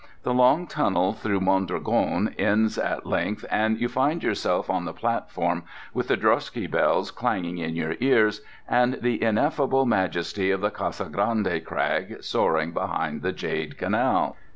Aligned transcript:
The 0.23 0.33
long 0.33 0.65
tunnel 0.65 1.13
through 1.13 1.41
Mondragone 1.41 2.33
ends 2.39 2.79
at 2.79 3.05
length, 3.05 3.45
and 3.51 3.79
you 3.79 3.87
find 3.87 4.23
yourself 4.23 4.67
on 4.67 4.85
the 4.85 4.93
platform 4.95 5.61
with 5.93 6.07
the 6.07 6.17
droschky 6.17 6.65
bells 6.67 7.11
clanging 7.11 7.59
in 7.59 7.75
your 7.75 7.93
ears 7.99 8.41
and 8.67 8.95
the 8.95 9.21
ineffable 9.21 9.85
majesty 9.85 10.49
of 10.49 10.61
the 10.61 10.71
Casa 10.71 11.05
Grande 11.05 11.61
crag 11.63 12.23
soaring 12.23 12.71
behind 12.71 13.21
the 13.21 13.31
jade 13.31 13.77
canal. 13.77 14.35